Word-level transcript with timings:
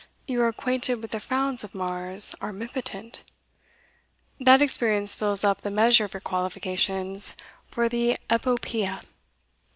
you 0.27 0.41
are 0.41 0.47
acquainted 0.47 0.95
with 0.99 1.11
the 1.11 1.19
frowns 1.19 1.63
of 1.63 1.75
Mars 1.75 2.33
armipotent? 2.41 3.19
That 4.39 4.59
experience 4.59 5.13
fills 5.13 5.43
up 5.43 5.61
the 5.61 5.69
measure 5.69 6.05
of 6.05 6.15
your 6.15 6.21
qualifications 6.21 7.35
for 7.67 7.87
the 7.87 8.17
epopea! 8.27 9.03